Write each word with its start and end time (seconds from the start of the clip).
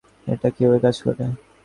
আমাকে 0.03 0.13
দেখাবে 0.19 0.33
এটা 0.33 0.47
কীভাবে 0.55 0.79
কাজ 0.85 0.95
করে? 1.03 1.23